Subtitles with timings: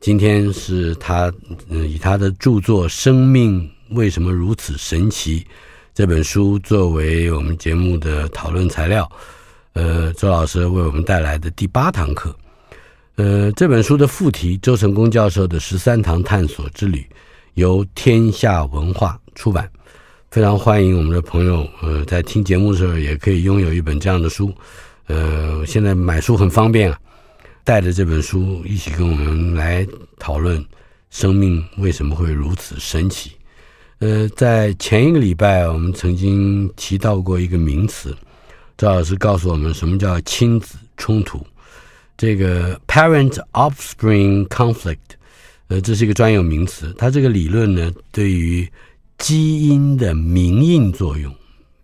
[0.00, 1.32] 今天是他，
[1.68, 5.40] 嗯，以他的著作《生命为什么如此神奇》
[5.92, 9.10] 这本书作为我们节目的讨论材料，
[9.72, 12.34] 呃，周老师为我们带来的第八堂课。
[13.16, 17.00] 呃，这本书的副题《周成功教授的十三堂探索之旅》，
[17.54, 19.68] 由天下文化出版。
[20.30, 24.54] 非常欢迎我们的朋友，呃，在听节目的时候也可以拥有一本这样的书。
[25.08, 27.00] 呃，现在买书很方便啊。
[27.68, 29.86] 带着这本书一起跟我们来
[30.18, 30.64] 讨论
[31.10, 33.32] 生命为什么会如此神奇。
[33.98, 38.16] 呃，在前一个礼拜，我们曾经提到过一个名词，
[38.78, 41.46] 赵老师告诉我们什么叫亲子冲突。
[42.16, 44.96] 这个 parent-offspring conflict，
[45.66, 46.94] 呃，这是一个专有名词。
[46.96, 48.66] 它这个理论呢，对于
[49.18, 51.30] 基因的铭印作用，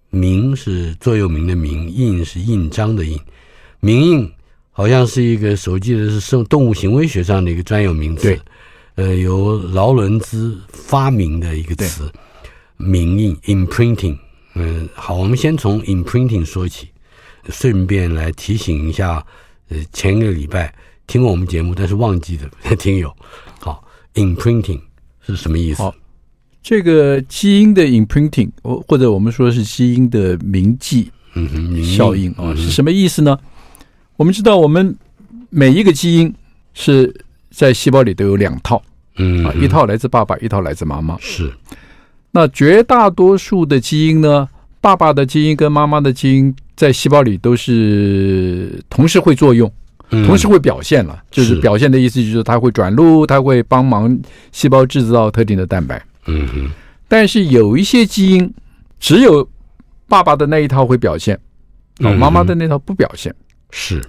[0.09, 3.21] 铭是座右铭的铭，印是印章的印，
[3.81, 4.33] 铭印。
[4.77, 8.41] 好像是一个，手记的是生动物行为学上的一个专有名词，对，
[8.97, 12.11] 呃，由劳伦兹发明的一个词，
[12.77, 14.19] 名印 （imprinting）。
[14.57, 16.89] 嗯，好，我们先从 imprinting 说起，
[17.51, 19.25] 顺便来提醒一下，
[19.69, 20.75] 呃，前一个礼拜
[21.07, 23.15] 听过我们节目但是忘记的 听友，
[23.61, 23.81] 好
[24.15, 24.81] ，imprinting
[25.25, 25.83] 是什么意思？
[25.85, 25.95] 好，
[26.65, 33.39] 这个基因的 imprinting，或或者我们说是基因的铭记，嗯哼，效应啊，是什么意思呢？
[34.17, 34.97] 我们知道，我们
[35.51, 36.33] 每一个基因
[36.73, 37.13] 是
[37.51, 38.83] 在细胞里都有两套，
[39.17, 41.17] 嗯，啊，一套来自爸爸，一套来自妈妈。
[41.21, 41.53] 是，
[42.31, 44.49] 那绝大多数的基因呢，
[44.81, 49.71] 爸爸的基因跟妈妈的基因在细胞里都是同时会作用，
[50.11, 54.17] 同时会表现了，就是表现的意思就是它会转录，它会帮忙
[54.53, 56.01] 细胞制造特定的蛋白。
[56.27, 56.71] 嗯哼，
[57.09, 58.53] 但是有一些基因
[58.99, 59.49] 只有
[60.09, 61.39] 爸爸的那一套会表现，
[62.01, 63.35] 哦，妈妈的那套不表现。
[63.77, 64.01] 是，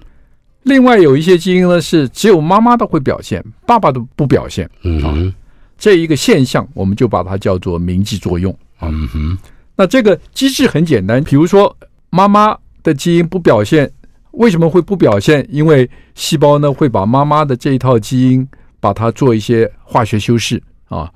[0.61, 4.69] 另外有一些基因呢，是只有妈妈的会表现，爸爸的不表现。
[4.83, 5.33] 嗯哼，
[5.75, 8.55] 这一个现象，我们就把它叫做铭记作用。
[8.81, 9.35] 嗯哼，
[9.75, 11.75] 那这个机制很简单，比如说
[12.11, 13.91] 妈妈的基因不表现，
[14.33, 15.43] 为什么会不表现？
[15.49, 18.47] 因为细胞呢会把妈妈的这一套基因，
[18.79, 21.11] 把它做一些化学修饰啊。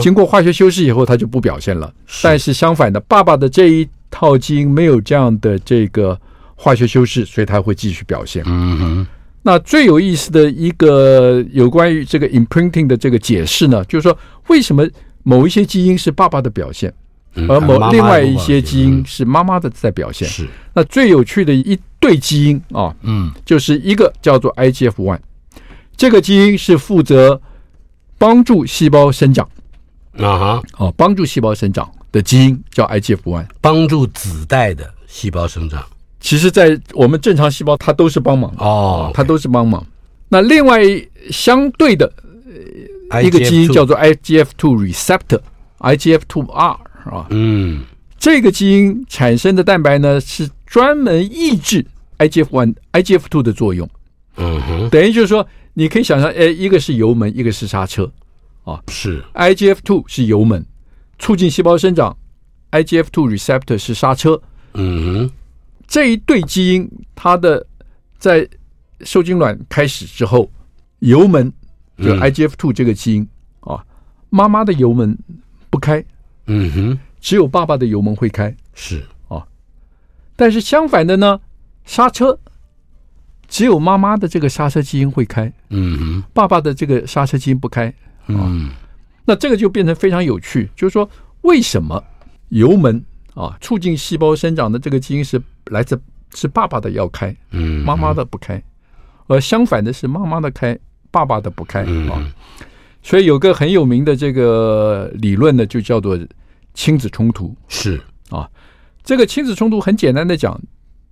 [0.00, 1.94] 经过化学修饰以后，它就不表现了。
[2.20, 6.20] 但是相反的，爸爸的这一套基因没有这样的这个。
[6.62, 8.40] 化学修饰，所以它会继续表现。
[8.46, 9.06] 嗯哼，
[9.42, 14.88] 那最有意思的一个有关于这个 imprinting 的这个解释呢，就是说为什么
[15.24, 16.94] 某一些基因是爸爸的表现，
[17.48, 20.28] 而某另外一些基因是妈妈的在表现。
[20.28, 25.18] 是，那最有趣的一对基因啊，嗯，就是一个叫做 IGF one，
[25.96, 27.40] 这个基因是负责
[28.18, 29.48] 帮助细胞生长。
[30.18, 35.82] 啊哈，哦，帮助细胞生长的基因叫 IGF one，帮助子代的细胞生长。
[36.22, 39.84] 其实，在我们正常细胞，它都是帮忙哦，它都是帮忙。
[40.28, 40.80] 那另外
[41.30, 42.10] 相对的
[43.22, 47.26] 一个基因叫做 IGF-2 receptor，IGF-2R 是吧？
[47.30, 47.82] 嗯，
[48.16, 51.84] 这个基因产生的蛋白呢，是专门抑制
[52.18, 53.88] IGF-1、IGF-2 的作用。
[54.36, 55.44] 嗯哼，等于就是说，
[55.74, 58.08] 你可以想象，哎，一个是油门，一个是刹车
[58.62, 58.80] 啊。
[58.88, 60.64] 是 IGF-2 是油门，
[61.18, 62.16] 促进细胞生长
[62.70, 64.40] ；IGF-2 receptor 是刹车。
[64.74, 65.30] 嗯哼。
[65.92, 67.66] 这一对基因，它的
[68.16, 68.48] 在
[69.02, 70.50] 受精卵开始之后，
[71.00, 71.52] 油门
[71.98, 73.28] 就 IGF two 这个基因
[73.60, 73.84] 啊，
[74.30, 75.14] 妈妈的油门
[75.68, 76.02] 不开，
[76.46, 79.04] 嗯哼，只有爸爸的油门会开，是。
[79.28, 79.46] 啊。
[80.34, 81.38] 但是相反的呢，
[81.84, 82.38] 刹车
[83.46, 87.92] 只有妈妈的这个刹车基因会开，嗯哼，爸爸的这个刹车基因不开，
[88.28, 88.70] 嗯，
[89.26, 91.06] 那这个就变成非常有趣，就是说
[91.42, 92.02] 为什么
[92.48, 93.04] 油门
[93.34, 95.38] 啊促进细胞生长的这个基因是。
[95.66, 96.00] 来自
[96.34, 98.62] 是爸爸的要开，嗯，妈妈的不开，
[99.26, 100.78] 而相反的是妈妈的开，
[101.10, 102.32] 爸爸的不开啊。
[103.02, 106.18] 所以有个很有名的这个理论呢，就叫做
[106.72, 107.54] 亲子冲突。
[107.68, 108.00] 是
[108.30, 108.48] 啊，
[109.02, 110.60] 这个亲子冲突很简单的讲，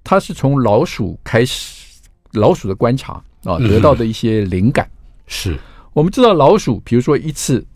[0.04, 2.00] 它是从老鼠开始，
[2.32, 3.14] 老鼠的观察
[3.44, 4.88] 啊得到的一些灵感。
[5.26, 5.58] 是
[5.92, 7.66] 我们知道老鼠，比如说一次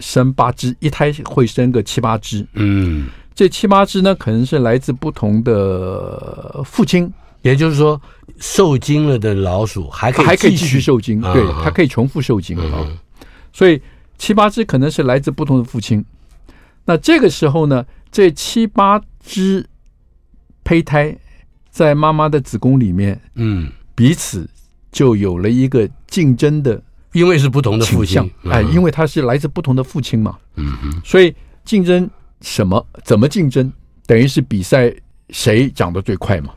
[0.00, 2.46] 生八只，一胎会生个七八只。
[2.54, 3.08] 嗯，
[3.38, 7.08] 这七八只呢，可能是来自不同的父亲。
[7.42, 8.02] 也就是说，
[8.40, 12.84] 受精了的老鼠还可以还可以继续受精，对，它可以重复受精啊。
[13.52, 13.80] 所以
[14.18, 16.04] 七八只可能是来自不同的父亲。
[16.84, 19.64] 那这个时候呢，这七八只
[20.64, 21.16] 胚胎
[21.70, 24.50] 在妈妈的子宫里面，嗯，彼此
[24.90, 26.82] 就有了一个竞争的，
[27.12, 31.32] 因为是不同的父亲，哎，因为它是来自不同的父亲嘛，嗯嗯，所以
[31.64, 32.84] 竞争什么？
[33.04, 33.72] 怎么竞争？
[34.06, 34.92] 等于是比赛
[35.30, 36.52] 谁长得最快嘛。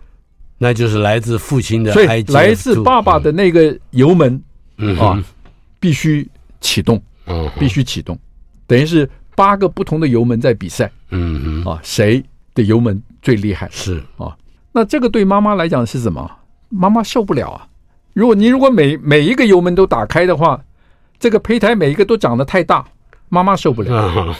[0.57, 4.41] 那就是来自父亲的，所以来自爸爸的那个油门，
[4.77, 5.23] 嗯啊，
[5.79, 6.29] 必须
[6.59, 8.15] 启动，嗯，必须启动，
[8.67, 12.23] 等于是八个不同的油门在比赛，嗯啊，谁
[12.53, 13.67] 的油门最厉害？
[13.71, 14.37] 是啊，
[14.71, 16.29] 那这个对妈妈来讲是什么？
[16.69, 17.67] 妈妈受不了啊！
[18.13, 20.63] 如果你如果每每一个油门都打开的话，
[21.19, 22.85] 这个胚胎每一个都长得太大，
[23.29, 24.35] 妈妈受不了。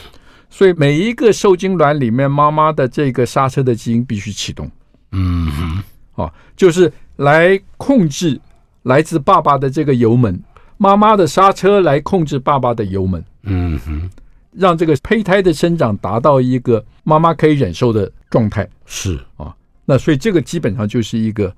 [0.52, 4.70] 所以每一个受精卵里面，妈妈的这个刹车的基因必须启动。
[5.12, 5.82] 嗯。
[6.14, 8.38] 啊，就是来控制
[8.82, 10.38] 来自爸爸的这个油门，
[10.76, 14.10] 妈妈的刹车来控制爸爸的油门，嗯哼，
[14.52, 18.68] 让这个胚胎的生长达到一个妈妈可以忍受的状态。
[18.84, 19.56] 是啊，
[19.86, 21.50] 那所以这个基本上就是一个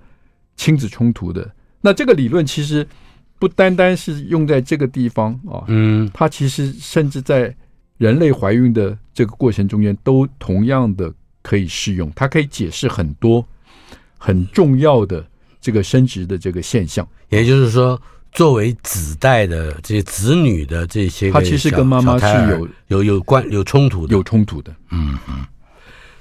[0.54, 1.50] 亲子冲突的。
[1.80, 2.86] 那这个理论其实
[3.40, 7.52] 不单单是用在这个地方啊，嗯，它其实甚至在
[7.98, 11.12] 人类怀孕的这个过程中间都同样的
[11.42, 13.46] 可以适用，它可以解释很多。
[14.16, 15.22] 很重要的
[15.60, 18.00] 这个生殖的这个现象，也就是说，
[18.32, 24.74] 作为子代的这些子女的这些，他其实跟妈妈是有有有关有冲突的，有冲突的。
[24.92, 25.46] 嗯嗯，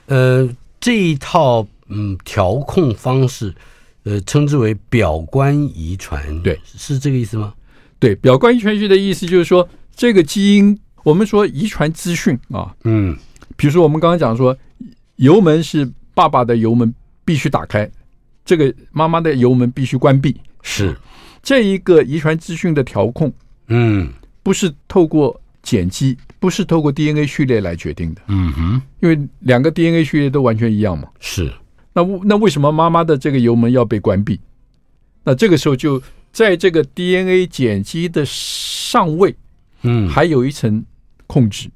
[0.08, 3.56] 呃，这一套嗯调控方式，
[4.04, 7.54] 呃，称之为表观遗传，对，是这个意思吗？
[8.00, 13.16] 对，表观遗传学的意思就是说，这个基因，我们说遗传资讯啊，嗯，
[13.56, 14.58] 比如说我们刚刚讲说，
[15.18, 16.94] 油门是爸爸的油门。
[17.26, 17.90] 必须打开，
[18.44, 20.36] 这个妈妈的油门必须关闭。
[20.62, 20.94] 是
[21.42, 23.32] 这一个遗传资讯的调控，
[23.68, 24.12] 嗯，
[24.44, 28.22] 不是透过碱基，不是透过 DNA 序列来决定的。
[28.28, 31.08] 嗯哼，因为两个 DNA 序列都完全一样嘛。
[31.22, 31.50] 是，
[31.94, 34.38] 那那为什么妈妈的这个油门要被关闭？
[35.24, 36.04] 那这个时候就
[36.34, 39.34] 在这个 DNA 碱基的上位，
[39.84, 40.84] 嗯，还有一层
[41.34, 41.68] 控制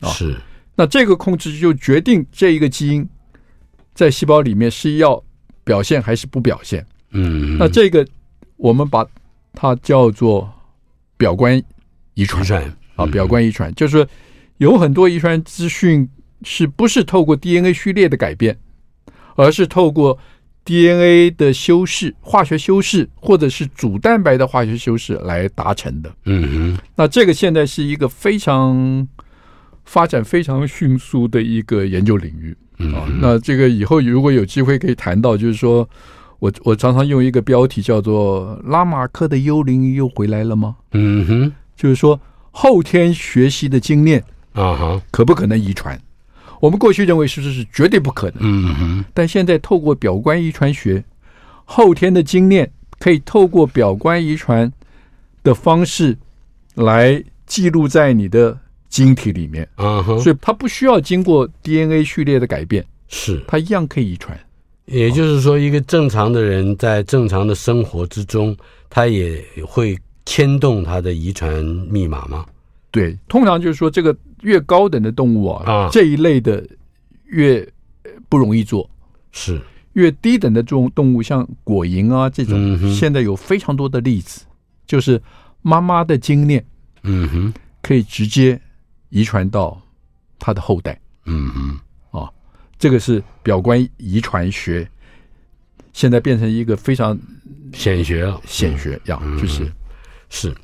[0.00, 0.08] 啊。
[0.10, 0.36] 是，
[0.74, 3.08] 那这个控制就决定这一个基因。
[3.92, 5.22] 在细胞里面是要
[5.64, 6.86] 表现还是不表现？
[7.10, 8.06] 嗯，那这个
[8.56, 9.04] 我们把
[9.52, 10.48] 它叫做
[11.18, 11.60] 表观
[12.14, 12.42] 遗传
[12.96, 14.06] 啊，表观遗传就是
[14.58, 16.08] 有很多遗传资讯
[16.42, 18.58] 是不是透过 DNA 序列的改变，
[19.34, 20.16] 而是透过
[20.70, 26.08] DNA 的修饰、化学修饰，或者是主蛋白的化学修饰来达成的。
[26.26, 29.04] 嗯哼，那这个现在是一个非常
[29.84, 32.56] 发展非常迅速的一个研究领域。
[32.78, 35.88] 啊、哦，那这个以后如果有机会可以谈到，就是说
[36.38, 42.20] 我我常常用一个标题叫做“拉马克的幽灵又回来了吗？”嗯哼，就是说
[42.52, 44.22] 后天学习的经验
[44.52, 46.00] 啊哈，可不可能遗传？
[46.60, 51.02] 我们过去认为是是是绝对不可能，嗯哼，但现在透过表观遗传学，
[51.64, 54.72] 后天的经验可以透过表观遗传
[55.42, 56.16] 的方式
[56.74, 58.56] 来记录在你的。
[58.90, 64.36] 晶体里面，嗯哼，所以它不需要经过 DNA 序列的改变，是它一样可以遗传。
[64.86, 68.54] 也就是说，一个正常的人在正常的生活之中，
[68.88, 72.44] 他也会牵动他的遗传密码吗？
[72.90, 75.88] 对，通常就是说，这个越高等的动物啊，啊。
[75.92, 76.66] 这一类的
[77.26, 77.66] 越
[78.28, 78.88] 不容易做，
[79.32, 79.60] 是。
[79.94, 84.44] 越低等的这种动物，像果蝇啊这种，嗯，现在有非常多的例子，
[84.86, 85.20] 就是
[85.62, 86.64] 妈妈的经验，
[87.02, 88.60] 嗯哼，可以直接。
[89.12, 89.76] 遗传到
[90.38, 92.30] 他的后代，嗯哼，啊，
[92.78, 94.88] 这个是表观遗传学，
[95.92, 97.18] 现在变成一个非常
[97.72, 99.68] 显学了，显学呀，就是
[100.28, 100.54] 是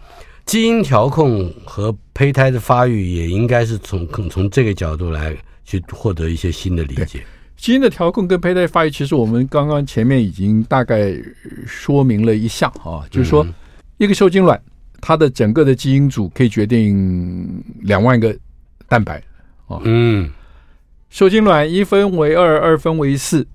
[0.46, 7.26] 基因调控和胚胎的发育，也应该是从从这个角度来去获得一些新的理解。
[7.56, 11.12] 基因的调控跟胚胎发育，其实我们刚刚前面已经大概
[11.66, 13.44] 说明了一下啊，就是说
[13.98, 14.60] 一个受精卵。
[14.98, 18.34] 它的整个的基因组可以决定两万个
[18.88, 19.22] 蛋白
[19.66, 20.28] 啊，嗯，
[21.10, 23.46] 受精卵一分为二，二分为四，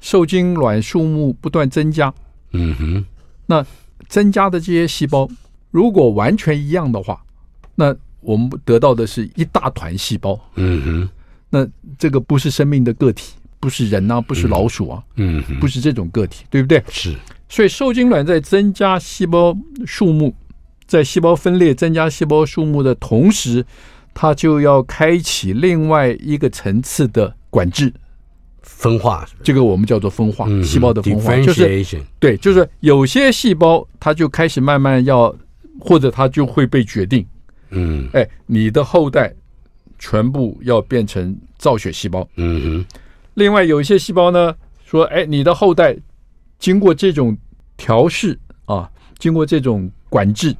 [0.00, 2.14] 受精卵数目不断增加，
[2.52, 3.04] 嗯哼，
[3.46, 3.66] 那
[4.08, 5.28] 增加的这些细胞
[5.76, 7.22] 如果完全一样的话，
[7.74, 10.40] 那我们得到的是一大团细胞。
[10.54, 11.08] 嗯哼，
[11.50, 11.68] 那
[11.98, 16.82] 这个不是生命的个体，不是人啊，不是老鼠啊，嗯哼，不是这种个体，对不对？
[16.88, 17.14] 是。
[17.50, 19.54] 所以受精卵在增加细胞
[19.84, 20.34] 数目，
[20.86, 23.62] 在细胞分裂增加细胞数目的同时，
[24.14, 27.92] 它就要开启另外一个层次的管制。
[28.62, 35.32] 分化是是，这个我们叫做分化，细胞的分化，嗯、就是对，就是有些细胞它就开始慢慢要，
[35.78, 37.26] 或者它就会被决定，
[37.70, 39.32] 嗯，哎，你的后代
[39.98, 42.86] 全部要变成造血细胞，嗯哼。
[43.34, 44.54] 另外有一些细胞呢，
[44.84, 45.96] 说，哎，你的后代
[46.58, 47.36] 经过这种
[47.76, 50.54] 调试啊，经过这种管制，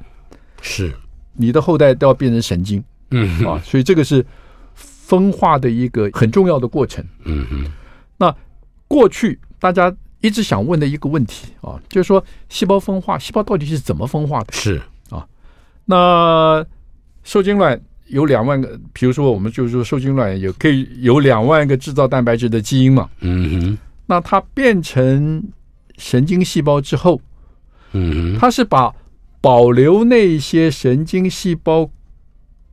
[0.61, 0.93] 是。
[1.39, 4.25] 你的后代都要变成神经，嗯啊，所以这个是
[4.73, 7.71] 分化的一个很重要的过程，嗯哼。
[8.17, 8.35] 那
[8.87, 14.53] 过去大家一直想问的一个问题啊，就是说细胞分化，细胞到底是怎么分化的？
[14.53, 14.77] 是。
[14.77, 14.87] 啊，
[15.87, 16.63] 那
[17.23, 25.43] 受精卵有两万个，比如说我们就是说受精卵有可以有两万个制造蛋白质的基因嘛，嗯哼，那它变成
[25.97, 27.19] 神经细胞之后，
[27.93, 28.93] 嗯哼，它是把
[29.41, 31.89] 保留那些神经细胞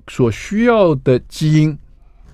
[0.08, 1.78] 所需要的基因。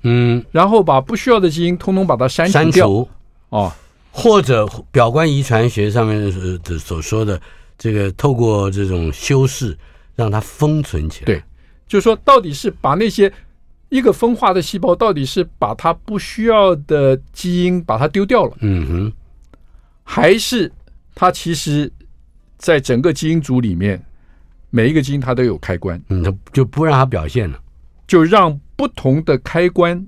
[0.03, 3.09] 嗯，然后把不需要的基因通通把它删除掉，删除。
[3.51, 3.71] 哦，
[4.11, 6.19] 或者表观遗传学上面
[6.65, 7.39] 的所说的
[7.77, 9.77] 这个，透过这种修饰
[10.15, 11.27] 让它封存起来。
[11.27, 11.43] 对，
[11.87, 13.33] 就是说，到底是把那些
[13.89, 19.13] 一个分化的细胞，到底是把它不需要的基因把它丢掉了，嗯哼，
[20.03, 20.71] 还是
[21.15, 21.91] 它其实
[22.59, 24.03] 在整个基因组里面，
[24.71, 27.59] 每一个基因它都有开关，嗯，它就不让它表现了，
[28.07, 28.59] 就让。
[28.81, 30.03] 不同的开关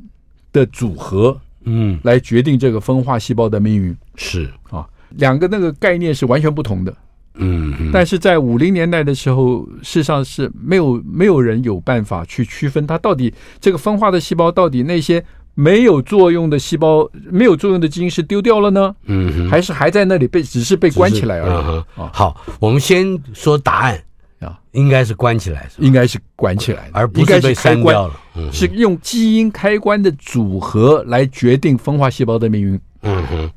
[0.51, 3.95] 的组合，嗯，来决定这个分化细胞的命运。
[4.15, 4.51] 是。
[4.71, 6.97] 啊，两个那个概念是完全不同的，
[7.35, 15.25] 嗯，但是在五零年代的时候，事实上是没有没有人有办法去区分它到底这个分化的细胞到底那些
[15.55, 22.01] 没有作用的细胞没有作用的基因是丢掉了呢，嗯，还是还在那里被只是被关起来而已。
[22.01, 24.01] 啊，好，我们先说答案。
[24.41, 28.15] 啊，应该是关起来，应该是关起来，而不是被删掉了。
[28.35, 32.81] 嗯，是用基因开关的组合来决定分化细胞的命运。
[33.03, 33.51] 嗯哼，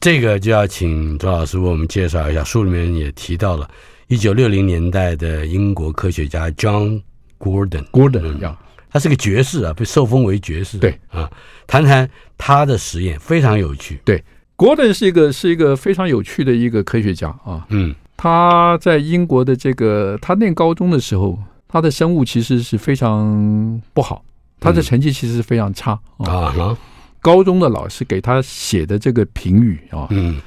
[0.00, 2.42] 这个就要请周老师为我们介绍一下。
[2.42, 3.68] 书里面也提到了，
[4.08, 7.02] 一九六零年代的英国科学家 John
[7.38, 8.56] Gordon，Gordon 呀，
[8.90, 10.78] 他是个爵士啊，被受封为爵士。
[10.78, 11.30] 对啊，
[11.66, 14.00] 谈谈他的实验非常有趣。
[14.04, 14.24] 对
[14.56, 17.66] ，Gordon 是一个是一个非常有趣的一个科学家啊。
[17.68, 17.94] 嗯。
[18.16, 24.22] 他在英国的这个，他念高中的时候，他的生物其实是非常不好，
[24.58, 26.54] 他的成绩其实是非常差啊。
[26.54, 26.76] 嗯、
[27.20, 30.40] 高中的老师给他写的这个评语啊，嗯，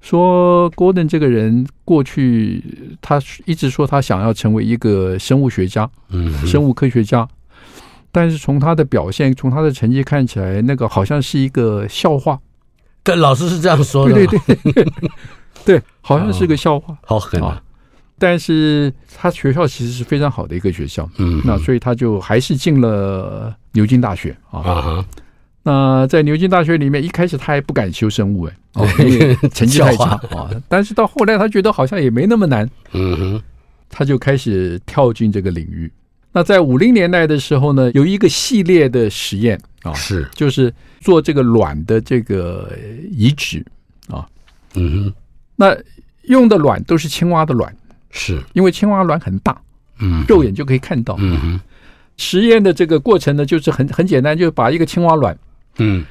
[0.00, 2.62] 说 Gordon 这个人过去
[3.00, 7.28] 他一直说他想要成为一个生物学家，嗯，生物科学家，
[8.12, 12.38] 但是从他的表现，从他的成绩看起来，那个好像是一个笑话。
[13.02, 14.14] 对，老师是这样说的。
[14.14, 14.92] 对对对。
[15.62, 17.62] 对，好像是个笑话，哦、好狠啊！
[18.18, 25.04] 但是他学校其实是非常好的一个学校，嗯，那所以他就还是进了牛津大学啊。
[25.62, 30.50] 那在牛津大学里面，一开始他还不敢修生物，哎，哦， 因为成绩太差啊。
[30.68, 33.42] 但是到后来，他觉得好像也没那么难，嗯哼，
[33.88, 35.90] 他就开始跳进这个领域。
[36.32, 42.72] 那在五零年代的时候呢，有一个系列的实验啊，是就是做这个卵的这个
[43.10, 43.64] 移植
[44.08, 44.26] 啊，
[44.74, 45.14] 嗯哼。
[45.56, 45.76] 那
[46.22, 47.74] 用的卵都是青蛙的卵，
[48.10, 49.60] 是因为青蛙卵很大，
[49.98, 51.16] 嗯，肉眼就可以看到。
[51.18, 51.60] 嗯哼，
[52.16, 55.36] 实验的这个过程呢，就是很很简单，就是把一个青蛙卵，
[55.80, 56.04] 嗯，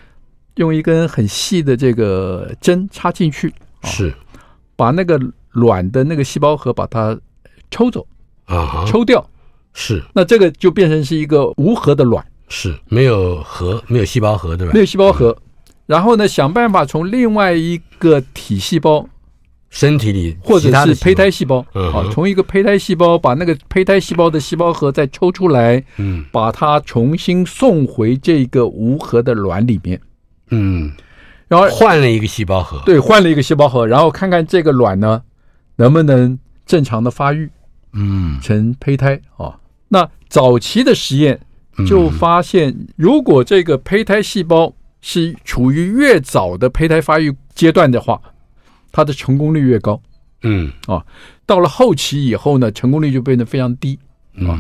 [0.56, 4.14] 用一根很细的这个针插进去，是。
[4.76, 5.20] 把那个
[5.52, 7.18] 卵的那个细胞核把它
[7.72, 8.06] 抽走
[8.46, 9.26] 啊，抽掉，
[9.74, 10.04] 是。
[10.14, 14.74] 那这个就变成是一个无核的卵，是没有核，没有细胞核，对吧？
[14.74, 15.38] 没有细胞核，
[15.86, 19.08] 然后呢，想办法从另外一个体细胞。
[19.70, 30.02] 身体里或者是胚胎细胞，嗯，啊，从一个胚胎细胞把那个胚胎细胞的细胞核再抽出来，嗯，把它重新送回这个无核的卵里面，
[30.50, 30.92] 嗯，
[31.48, 35.22] 然后换了一个细胞核，对，换了一个细胞核，然后看看这个卵呢
[35.76, 37.48] 能不能正常的发育，
[37.94, 39.56] 嗯，成胚胎啊。
[39.90, 41.40] 那早期的实验
[41.88, 48.20] 就发现，如果这个胚胎细胞是处于越早的胚胎发育阶段的话。
[48.92, 50.02] 它的成功率越高，
[50.44, 51.04] 嗯啊，
[51.46, 53.98] 到了后期以后呢，成功率就变得非常低，
[54.48, 54.58] 啊，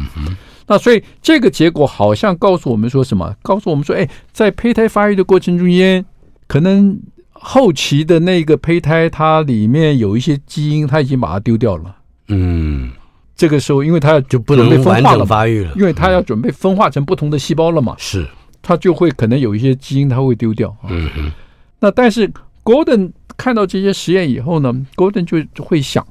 [0.67, 3.35] 那所以这个结果好像告诉我们说什么？
[3.41, 6.05] 告诉我们说，哎，在胚胎发育的过程中间，
[6.47, 6.99] 可能
[7.31, 11.95] 后期的那个胚胎它里面有一些基因，它已经把它丢掉了，
[12.27, 12.91] 嗯，
[13.35, 17.95] 这个时候，因为它要就不能完整发育了，因为它要准备分化成不同的细胞了嘛。
[17.97, 18.27] 是，
[18.61, 20.75] 它就会可能有一些基因它会丢掉。
[20.87, 21.31] 嗯哼。
[21.79, 22.29] 那但是
[22.63, 26.05] Gordon 看到这些实验以后呢，Gordon 就会想，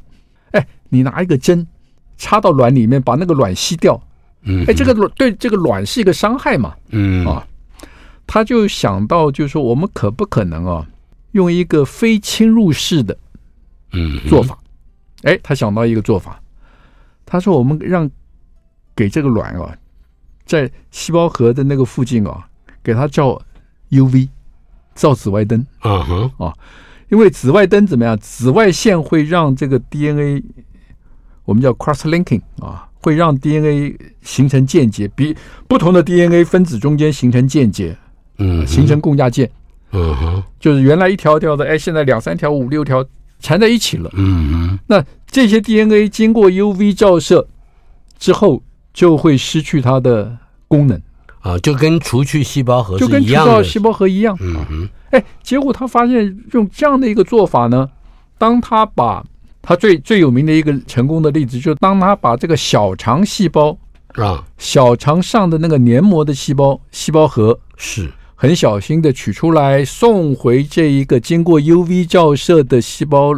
[0.53, 1.67] 哎，你拿一个针
[2.17, 4.01] 插到卵里面，把那个卵吸掉。
[4.45, 6.75] 嗯，哎，这个卵对这个卵是一个伤害嘛？
[6.89, 7.47] 嗯啊，
[8.27, 10.87] 他就想到，就是说，我们可不可能啊，
[11.33, 13.15] 用一个非侵入式的
[13.93, 14.59] 嗯做法？
[15.25, 16.41] 哎，他想到一个做法，
[17.27, 18.11] 他说，我们让
[18.97, 19.77] 给这个卵啊，
[20.47, 22.49] 在细胞核的那个附近啊，
[22.83, 23.39] 给它照
[23.91, 24.29] UV，
[24.95, 25.67] 照紫外灯。
[25.83, 26.55] 嗯哼啊，
[27.11, 28.17] 因为紫外灯怎么样？
[28.19, 30.43] 紫外线会让这个 DNA，
[31.45, 32.85] 我们叫 cross-linking 啊。
[33.01, 35.35] 会让 DNA 形成间接，比
[35.69, 37.97] 不同的 DNA 分子中间形成间接，
[38.39, 39.49] 嗯，形成共价键，
[39.93, 43.03] 嗯哼，就是原来一条条的，哎，现在两三条、五六条
[43.39, 47.47] 缠在一起了，嗯哼，那这些 DNA 经过 UV 照射
[48.19, 48.61] 之后，
[48.93, 50.37] 就会失去它的
[50.67, 51.01] 功能
[51.41, 57.89] 啊，就跟除去细胞核就跟除掉细胞核一样，嗯哼，哎，结果他发现用这样的一个做法呢，
[58.37, 59.25] 当他把
[59.63, 63.79] 他最最有名的一个成功的例子，就是当他把这个小肠细胞
[64.15, 73.33] 啊，小肠上的那个黏膜的细胞细胞核是很小心的取出来，送回这一个经过 UV 照射的细胞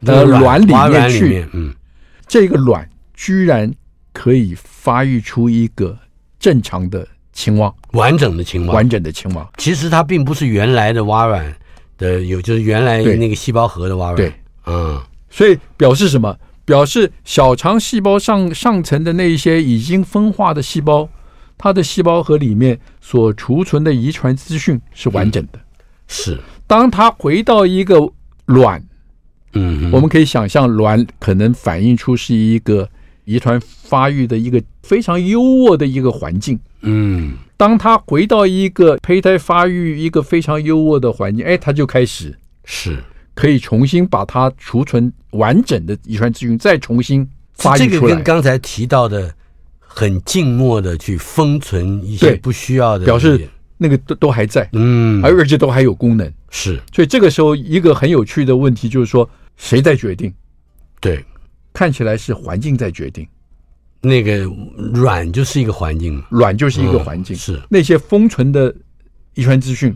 [0.00, 1.74] 的卵里面去，嗯，
[2.26, 3.72] 这个卵居然
[4.12, 5.96] 可以发育出一个
[6.38, 9.46] 正常的青蛙，完整的青蛙，完整的青蛙。
[9.58, 11.54] 其实它并不是原来的蛙卵
[11.98, 14.32] 的，有就是原来那个细胞核的蛙卵，对，
[14.66, 14.98] 嗯。
[15.28, 16.34] 所以表示什么？
[16.64, 21.08] 表示小肠细胞上上层的那一些已经分化的细胞，
[21.58, 25.58] 它的细胞核里面所储存的遗传资讯是完整的。
[25.58, 25.60] 嗯、
[26.06, 27.96] 是，当它回到一个
[28.46, 28.82] 卵，
[29.54, 32.88] 嗯，我们可以想象卵可能反映出是一个
[33.24, 36.58] 遗传发育的一个非常优渥的一个环境。
[36.82, 42.98] 嗯，当他回到一个胚胎发育一个非常优渥的环境，哎，他就开始是。
[43.36, 47.90] 可以重新把它储存完整的遗传资讯，再重新发育出来。
[47.90, 49.34] 这个跟刚才提到的
[49.80, 56.32] 很静默的去封存一些不需要的，表示那个都都还在，嗯，而而且都还有功能。
[56.48, 60.32] 是，所以这个时候一个很有趣的问题就是说，谁在决定？
[61.00, 61.24] 对，
[61.74, 63.28] 看起来是环境在决定。
[64.00, 64.44] 那个
[64.92, 68.74] 卵就是一个环境，卵就是一个环境，嗯、是那些封存的
[69.34, 69.94] 遗传资讯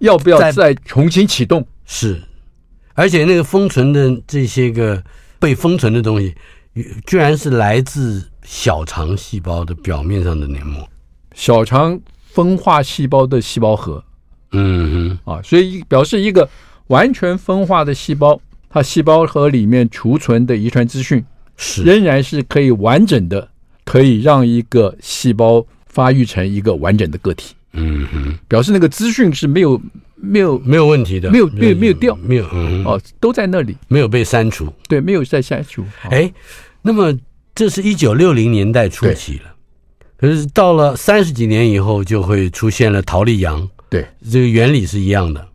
[0.00, 1.66] 要不要再重新启动？
[1.86, 2.22] 是。
[2.94, 5.02] 而且那个封存的这些个
[5.38, 6.34] 被封存的东西，
[7.06, 10.86] 居然是来自小肠细胞的表面上的黏膜，
[11.34, 14.02] 小肠分化细胞的细胞核，
[14.52, 16.46] 嗯哼啊，所以表示一个
[16.88, 18.38] 完全分化的细胞，
[18.70, 21.22] 它细胞核里面储存的遗传资讯
[21.58, 21.82] 是。
[21.82, 23.46] 仍然是可以完整的，
[23.84, 29.78] 可以让一个细胞发育成一个完整的个体，嗯哼，表示那个资讯是没有。
[30.22, 35.82] 没有没有问题的，没有没有没有掉，没有嗯哦，都在那里，没有被删除，对，没有再删除。
[36.10, 36.30] 哎，
[36.82, 37.18] 那么
[37.54, 39.54] 这是一九六零年代初期了，
[40.18, 45.48] 可是到了三十几年以后，就会出现了桃莉羊，对，这个原理是一样的，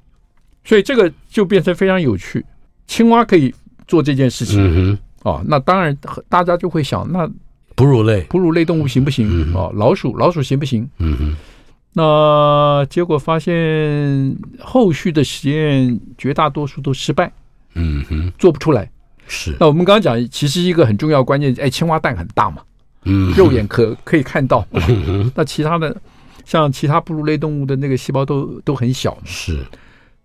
[0.64, 2.44] 所以这个就变成非常有趣。
[2.88, 3.54] 青蛙可以
[3.88, 4.60] 做这件事情，
[4.92, 5.98] 嗯，哦，那当然
[6.30, 7.30] 大家就会想，那
[7.76, 9.28] 哺乳类哺乳类动物行不行？
[9.30, 10.90] 嗯、哦，老鼠老鼠行不行？
[11.00, 11.38] 嗯哼。
[11.98, 17.32] 那结果发现，后续的实验绝大多数都失败，
[17.74, 18.90] 嗯哼，做不出来。
[19.28, 19.56] 是。
[19.60, 22.62] 那我们刚刚讲，其实一个很重要关键，哎，青蛙蛋很大嘛，
[23.06, 24.68] 嗯，肉眼可可以看到。
[24.90, 25.96] 嗯、那其他的，
[26.44, 29.58] 像其他哺乳类动物的那个细胞都都很小，是。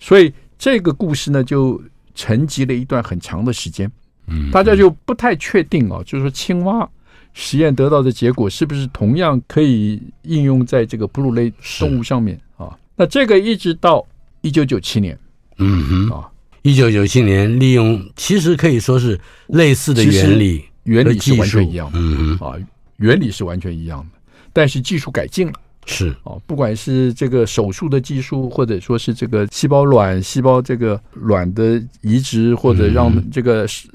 [0.01, 1.81] 所以这个故事呢，就
[2.14, 3.90] 沉积了一段很长的时间。
[4.27, 6.88] 嗯，大家就不太确定哦，就是说青蛙。
[7.33, 12.77] 实验得到的结果是不是同样可以应用在这个哺乳类动物上面啊？
[12.96, 14.05] 那这个一直到
[14.40, 15.16] 一九九七年，
[15.59, 16.11] 嗯哼。
[16.11, 16.29] 啊，
[16.62, 22.49] 一九九七年利用其实可以说是类似的原理，原理是完全一样的，嗯哼。
[22.49, 22.59] 啊，
[22.96, 24.18] 原理是完全一样的，
[24.53, 25.53] 但是技术改进了，
[25.87, 33.88] 是啊，不管是这个手术的技术，或者说是这个细胞卵、细胞这个卵的移植，或者让这个是。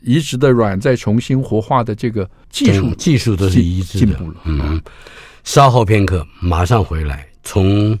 [0.00, 4.36] 移植的卵再重新活化的这个技术，技术都是移植的，进步了。
[4.44, 4.80] 嗯，
[5.42, 7.26] 稍后片刻，马上回来。
[7.42, 7.98] 从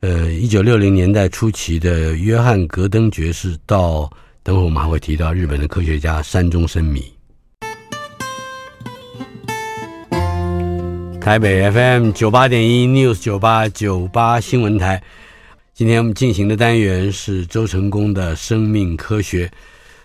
[0.00, 4.10] 呃一九六零年代初期的约翰格登爵士，到
[4.42, 7.04] 等会我们还会提到日本的科学家山中伸弥。
[11.28, 15.02] 台北 FM 九八点一 News 九八九八新闻台，
[15.74, 19.50] 今天我们进行的单元是周成功的生命科学。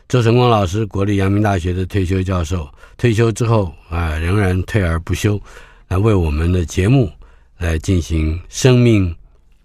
[0.09, 5.39] 周成功老师，国立阳明大学的退休教授，退休之后啊，仍然退而不休，
[5.88, 7.09] 来为我们的节目
[7.57, 9.15] 来进行《生命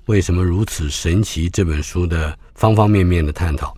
[0.06, 3.76] 为什么如此神奇》这本书的方方面面的探讨。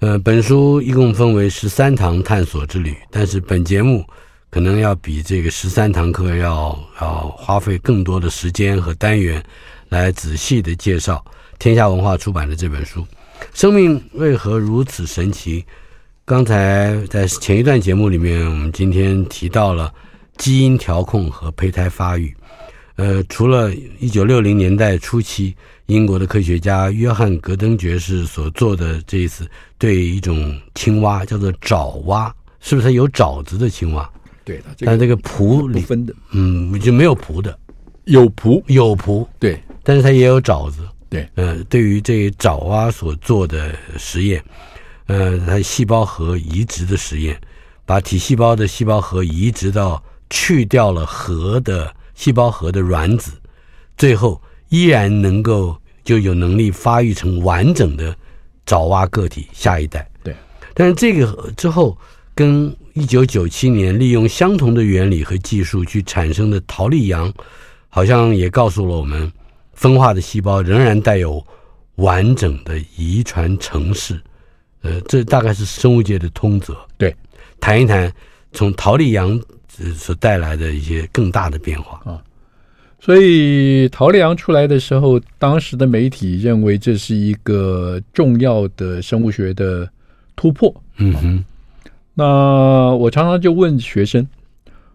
[0.00, 4.04] 呃，本书一共分为十三堂探索之旅，但是本节目
[4.50, 9.42] 可能要比这个十三堂课要要花费更多的时间和单元
[9.88, 11.24] 来仔细的介绍
[11.58, 13.06] 天下文化出版的这本书。
[13.54, 15.64] 生命为何如此神奇？
[16.24, 19.92] 刚才在前一段节目里面，我们今天提到了
[20.36, 22.34] 基因调控和胚胎发育。
[22.96, 25.54] 呃，除了一九六零年代初期
[25.86, 34.10] 英国的科学家约翰·格登爵士所做的这一次对一种青蛙叫做爪蛙，是不是它有爪子的青蛙？
[34.48, 37.58] 对的，但这个蹼里分的，嗯，就没有蹼的，
[38.04, 40.80] 有蹼有蹼，对，但是它也有爪子。
[41.10, 44.42] 对，呃，对于这爪蛙所做的实验，
[45.06, 47.38] 呃，它细胞核移植的实验，
[47.84, 53.32] 把体细胞的细胞核移植到去掉了核的细胞核的卵子，
[53.98, 58.16] 最后依然能够就有能力发育成完整的
[58.64, 60.08] 爪蛙个体下一代。
[60.22, 60.34] 对，
[60.72, 61.96] 但是这个之后，
[62.34, 67.32] 跟一九九七年利用相同的原理和技术去产生的桃莉羊，
[67.88, 69.30] 好像也告诉了我们。
[69.74, 71.40] 分化的细胞仍然带有
[71.94, 74.20] 完整的遗传程式，
[74.82, 76.76] 呃，这大概是生物界的通则。
[76.96, 77.14] 对，
[77.60, 78.12] 谈一谈
[78.52, 79.40] 从桃莉羊
[79.94, 82.20] 所带来的一些更大的变化啊。
[82.98, 89.88] 所以桃莉羊出来的时候，当时的媒体认为这是一个重要的生物学的
[90.34, 90.74] 突破。
[90.96, 91.44] 嗯哼，
[92.18, 92.24] 那
[92.96, 94.26] 我常常就问学生。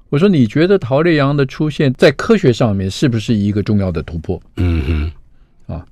[0.09, 4.83] 我说：“你觉得桃莉羊的出现在科学上面是不是一个重要的突破？”嗯
[5.65, 5.85] 哼，啊，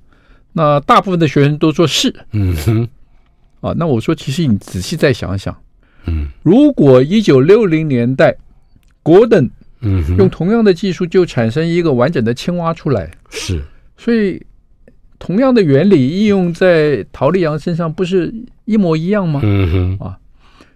[0.52, 2.14] 那大部分的学生都说是。
[2.32, 2.86] 嗯哼，
[3.62, 5.56] 啊，那我说，其实你仔细再想想，
[6.04, 8.36] 嗯，如果一九六零年代，
[9.02, 9.48] 戈登，
[9.80, 13.60] 嗯，用同样的技术就产生一个完整的青蛙出来，是，
[13.96, 14.40] 所以
[15.18, 18.32] 同样的原理应用在陶丽阳身上，不是
[18.66, 19.40] 一模一样吗？
[19.42, 20.18] 嗯哼，啊，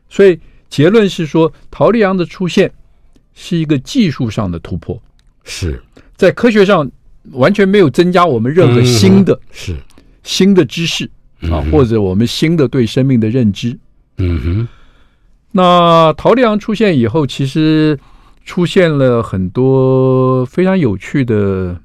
[0.08, 0.38] 所以
[0.68, 2.72] 结论是说，陶丽阳的出现。
[3.38, 4.98] 是一个技术上的突破，
[5.44, 5.78] 是
[6.16, 6.90] 在科学上
[7.32, 9.76] 完全没有增加我们任何新的、是
[10.22, 11.04] 新的知识
[11.42, 13.78] 啊，或者我们新的对生命的认知。
[14.16, 14.68] 嗯哼。
[15.52, 17.98] 那陶丽阳出现以后，其实
[18.46, 21.78] 出现了很多非常有趣的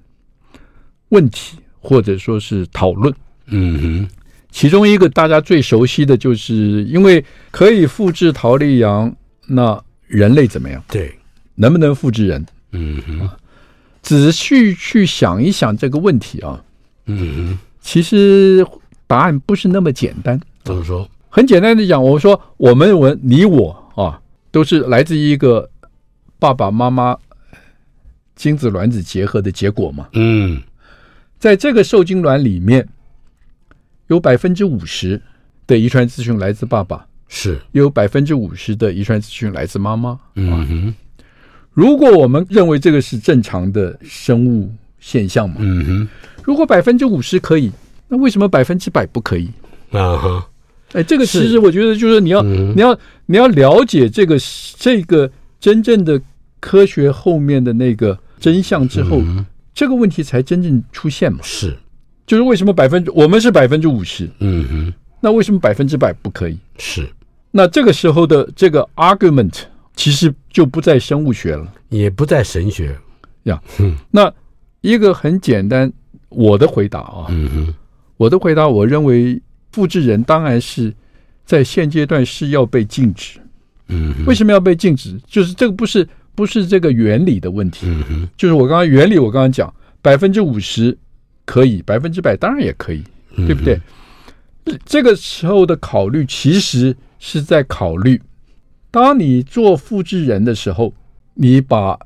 [1.10, 3.13] 问题，或者说是讨论。
[3.47, 4.10] 嗯哼。
[4.51, 9.15] 其中一个大家最熟悉的就是，因为可以复制桃莉羊，
[9.47, 10.83] 那人类怎么样？
[10.89, 11.15] 对。
[11.55, 12.43] 能不能复制人？
[12.71, 13.29] 嗯哼，
[14.01, 16.63] 仔细去想一想这个问题啊，
[17.05, 17.17] 嗯
[17.49, 18.65] 哼，其实
[19.05, 20.39] 答案不是那么简单。
[20.63, 21.07] 怎么说？
[21.29, 25.69] 很简单的讲，我说我们我你我啊，都是来自一个
[26.39, 27.15] 爸爸妈妈
[28.35, 30.07] 精子卵子结合的结果嘛。
[30.13, 30.61] 嗯，
[31.37, 32.87] 在这个受精卵里面，
[34.12, 35.19] 有百分之五十
[35.65, 40.19] 的遗传资讯来自爸爸，是有百分之五十的遗传资讯来自妈妈。
[40.36, 40.95] 嗯哼。
[41.71, 44.69] 如果我们认为这个是正常的生物
[45.00, 46.10] 现象嘛，嗯哼，
[46.43, 47.71] 如果百分之五十可以，
[48.10, 49.50] 那为什么百分之百不可以？
[49.91, 50.50] 啊哈，
[50.91, 54.38] 哎，这个其实我觉得就是你要、嗯、你要你要了解这个
[54.78, 56.21] 这个真正的
[56.60, 61.39] 科学后面的那个真相之后，嗯、这个问题才真正出现嘛。
[61.41, 61.74] 是，
[62.32, 66.58] 就是为什么百分之我们是百分之五十，嗯哼，那为什么百分之百不可以？
[66.78, 67.06] 是，
[67.52, 69.63] 那这个时候的这个 argument。
[69.94, 72.98] 其实就不在生物学了，也不在神学
[73.44, 73.62] 呀。
[73.80, 74.34] 嗯，那
[74.80, 75.91] 一个很简单，
[76.30, 77.74] 我的回答啊，嗯哼，
[78.15, 79.39] 我的回答，我认为
[79.74, 80.94] 复制人当然是
[81.46, 83.38] 在现阶段是要被禁止。
[83.89, 85.20] 嗯，为什么要被禁止？
[85.28, 87.86] 就是这个不是不是这个原理的问题。
[87.88, 90.98] 嗯哼，就是我刚刚原理，我刚刚讲百分之五十
[91.45, 93.04] 可以，百分之百当然也可以，
[93.36, 93.80] 对不对？
[94.86, 98.21] 这个时候的考虑其实是在考虑。
[98.91, 100.93] 当你做复制人的时候，
[101.34, 101.97] 你把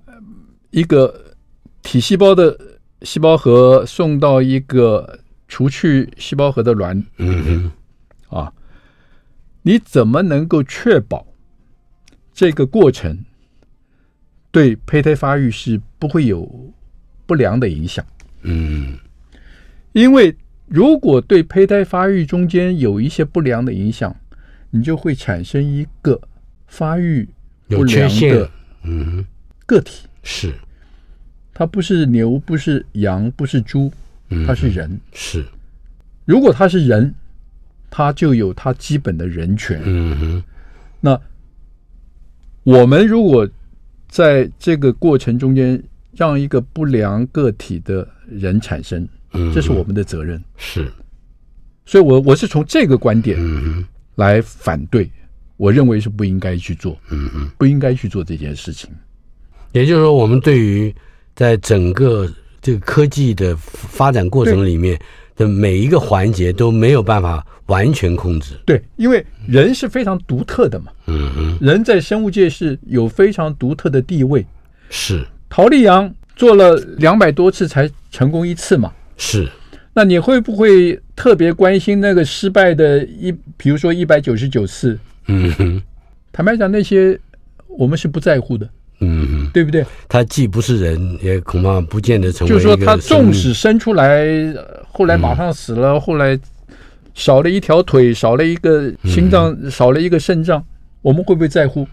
[0.72, 1.36] 一个
[1.82, 2.58] 体细胞的
[3.02, 7.72] 细胞核送到一个除去细胞核的卵，嗯
[8.30, 8.54] 哼，啊，
[9.64, 11.26] 你怎么能够确保
[12.34, 13.26] 这个过程
[14.52, 16.74] 对胚胎发育是不会有
[17.26, 18.06] 不良的影响？
[18.44, 18.98] 嗯，
[19.96, 20.36] 因为
[20.68, 24.14] 如果对胚胎发育中间有一些不良的影响，
[24.70, 26.20] 你就会产生一个。
[26.68, 27.26] 发育
[27.70, 28.50] 不良的
[28.84, 29.24] 嗯
[29.66, 30.54] 个体是，
[31.54, 33.90] 它不是牛，不是羊，不是猪，
[34.46, 35.00] 它是人。
[35.14, 35.46] 是，
[36.26, 37.14] 如果它是人，
[37.90, 39.80] 他就有他基本的人权。
[39.86, 40.44] 嗯哼，
[41.00, 41.22] 那
[42.64, 43.48] 我们如果
[44.10, 45.82] 在这个过程中间
[46.14, 49.08] 让一个不良个体的人产生，
[49.54, 50.42] 这是我们的责任。
[50.58, 50.92] 是，
[51.86, 53.38] 所以我我是从这个观点
[54.16, 55.10] 来反对，
[55.58, 58.90] 我认为是不应该去做，嗯哼，不应该去做这件事情。
[59.72, 60.94] 也就是说，我们对于
[61.36, 65.00] 在整个这个科技的发展过程里面
[65.36, 68.56] 的每一个环节都没有办法完全控制。
[68.66, 70.92] 对，因为人是非常独特的嘛。
[71.08, 74.46] 嗯嗯，人在生物界是有非常独特的地位。
[74.90, 75.26] 是。
[75.50, 78.94] 陶丽阳做了两百多次才成功一次嘛？
[79.18, 79.50] 是。
[79.94, 84.98] 那你会不会特别关心那个失败的一，比如说一百九十九次？
[85.28, 85.82] 嗯哼。
[86.32, 87.18] 坦白讲，那些
[87.68, 88.70] 我们是不在乎的。
[89.00, 89.86] 嗯，对不对？
[90.08, 92.54] 他既不是人，也恐怕不见得成为。
[92.54, 94.26] 就是说，他纵使生出来，
[94.90, 96.40] 后来马上死了，嗯、后来
[97.14, 100.66] 少了一条腿，少了一个心脏，嗯、少了一个肾脏，
[101.02, 101.86] 我们会不会在乎？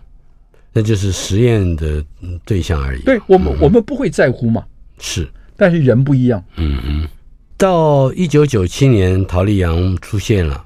[0.72, 2.04] 那就是实验的
[2.44, 3.02] 对象而已。
[3.02, 4.64] 对我们，嗯、我们不会在乎嘛？
[4.98, 5.28] 是，
[5.62, 6.44] 但是人不一样。
[6.57, 7.09] 嗯嗯。
[7.57, 10.64] 到一九九七年，陶丽阳出现了，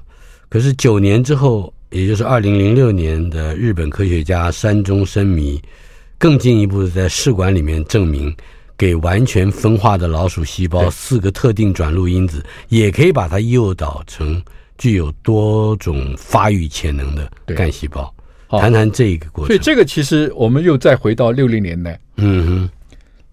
[0.49, 5.61] 可是九年之后，也就是二零零六年的日本科学家山中伸弥。
[6.17, 8.35] 更进一步的在试管里面证明，
[8.75, 14.41] 给完全分化的老鼠细胞四个特定转录因子，也可以把它诱导成
[14.79, 18.11] 具有多种发育潜能的干细胞。
[18.49, 19.47] 谈谈这个过程。
[19.47, 21.99] 所以这个其实我们又再回到六零年代。
[22.15, 22.69] 嗯哼，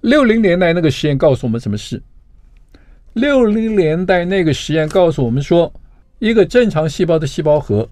[0.04, 2.02] 六零年代那个实验告诉我们什么事？
[3.14, 5.72] 六零年代那个实验告诉我们说，
[6.18, 7.88] 一个正常细胞的细胞核，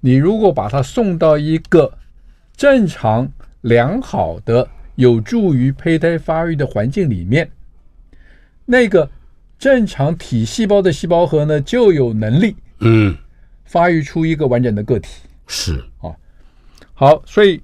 [0.00, 1.92] 你如果把它送到一个
[2.56, 3.30] 正常。
[3.62, 7.50] 良好的、有助于胚胎发育的环境里面，
[8.64, 9.10] 那个
[9.58, 13.16] 正常体细胞的细胞核呢，就有能力，嗯，
[13.64, 15.08] 发育出一个完整的个体。
[15.48, 16.14] 是啊，
[16.94, 17.60] 好，所以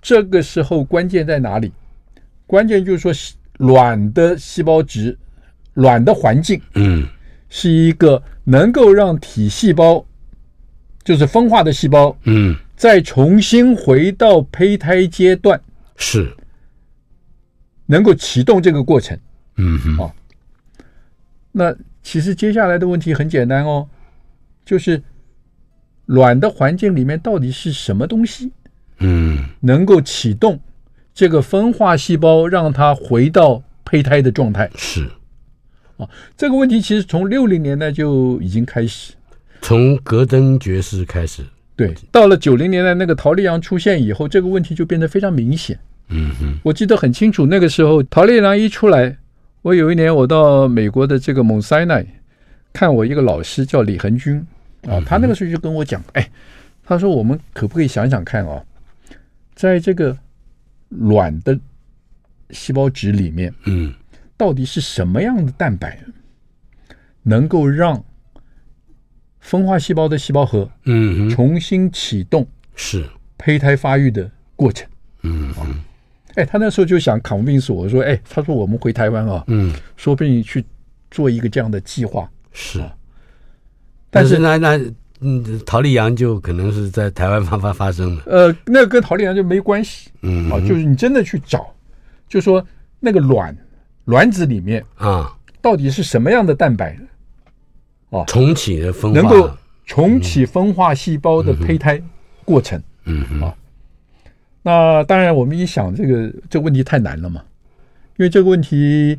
[0.00, 1.72] 这个时候关键在哪里？
[2.46, 3.12] 关键就是说，
[3.58, 5.16] 卵的细胞质、
[5.74, 7.06] 卵的环境，嗯，
[7.48, 10.04] 是一个能够让体细胞，
[11.02, 12.56] 就是分化的细胞，嗯。
[12.76, 15.58] 再重新回到胚胎阶段，
[15.96, 16.34] 是
[17.86, 19.16] 能够启动这个过程。
[19.56, 20.12] 嗯哼，哦，
[21.52, 23.88] 那其实接下来的问题很简单哦，
[24.64, 25.00] 就是
[26.06, 28.50] 卵的环境里面到底是什么东西？
[28.98, 30.58] 嗯，能够启动
[31.14, 34.68] 这个分化细胞，让它回到胚胎的状态。
[34.74, 35.08] 是，
[35.96, 39.12] 啊，这个问题其实从六零年代就已经开始，
[39.62, 41.44] 从格登爵士开始。
[41.76, 45.78] 对，到了九零年代，那个陶丽阳出现以后，这个问题就变得非常明显。
[46.08, 49.16] 嗯哼，我记得很清楚，那个时候陶丽阳一出来，
[49.62, 52.04] 我有一年我到美国的这个蒙塞奈
[52.72, 54.44] 看我一个老师叫李恒军
[54.86, 56.30] 啊，他那个时候就跟我讲，哎，
[56.84, 58.62] 他说我们可不可以想想看啊，
[59.54, 60.16] 在这个
[60.98, 61.58] 卵的
[62.50, 63.92] 细胞质里面，嗯，
[64.36, 65.98] 到底是什么样的蛋白
[67.22, 68.02] 能够让
[69.40, 74.88] 分化细胞的细胞核，嗯，重新启动是胚胎发育的过程，
[75.22, 75.74] 嗯嗯
[76.36, 80.64] 哎，他那时候就想 convince 我说，哎，他说我们回台湾啊，嗯，说不定去
[81.10, 82.82] 做一个这样的计划，是，
[84.10, 84.78] 但是那那
[85.24, 91.74] 嗯，陶丽阳就可能是在台湾发发发生的，呃，那个跟陶丽阳就没关系，嗯，啊，就是你真的去找，
[92.28, 92.64] 就说
[93.00, 93.56] 那个卵
[94.04, 96.98] 卵子里面啊，到底是什么样的蛋白？
[98.10, 99.50] 哦，重启的分化，能够
[99.86, 102.00] 重启分化细胞的胚胎
[102.44, 102.80] 过程。
[103.06, 103.54] 嗯嗯，啊，
[104.62, 107.42] 那当然，我们一想这个这个问题太难了嘛，
[108.16, 109.18] 因为这个问题，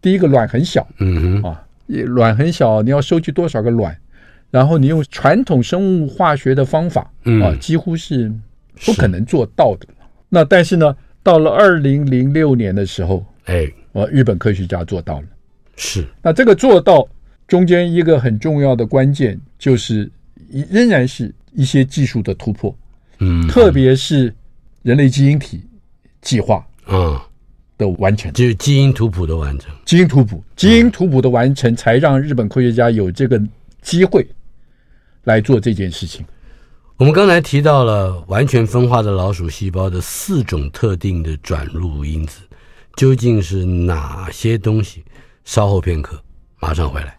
[0.00, 3.96] 第一个卵很小，嗯哼，啊，卵很小，你要收集多少个卵，
[4.54, 7.10] 然后你用传统生物化学的方法，
[7.42, 8.32] 啊，几乎是
[8.84, 9.86] 不可能做到的。
[10.28, 15.26] 那但是呢，到了二零零六年的时候，哎，我日本科学家做到了，
[15.74, 17.08] 是，那这个做到。
[17.46, 20.10] 中间一个很重要的关键就是，
[20.70, 22.74] 仍然是一些技术的突破，
[23.18, 24.34] 嗯，特别是
[24.82, 25.62] 人类基因体
[26.22, 27.22] 计划啊
[27.76, 33.38] 的完成，就是基因图谱的完成，基因图谱，基因图谱的完成，才让日本科学家有这个
[33.82, 34.26] 机会
[35.24, 36.24] 来做这件事情。
[36.96, 42.38] 我们刚才提到了完全分化的老鼠细胞的四种特定的转录因子，
[42.96, 45.04] 究竟是哪些东西？
[45.44, 46.22] 稍后片刻，
[46.60, 47.16] 马上回来。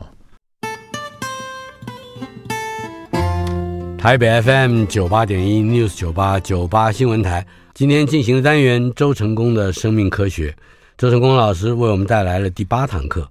[3.98, 10.56] 台北 FM 九八点一 News 九八九八新闻台，今天进行的单元周成功的生命科学，
[10.98, 13.30] 周成功老师为我们带来了第八堂课：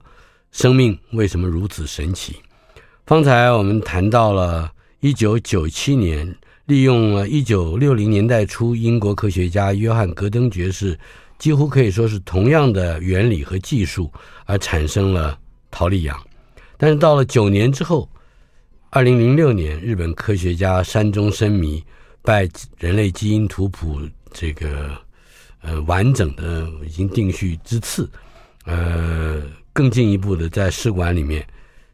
[0.52, 2.36] 生命为什么如此神奇？
[3.06, 10.98] 方才我们谈到了一九九七年，利用了一九六零年代初英国科学家约翰·格登爵士，
[11.38, 14.10] 几乎可以说是同样的原理和技术
[14.46, 15.38] 而产生了
[15.70, 16.18] 桃莉羊。
[16.78, 18.08] 但是到了九年之后，
[18.88, 21.84] 二零零六年，日本科学家山中伸弥
[22.22, 24.00] 拜人类基因图谱
[24.32, 24.96] 这个
[25.60, 28.10] 呃完整的已经定序之次，
[28.64, 29.42] 呃，
[29.74, 31.46] 更进一步的在试管里面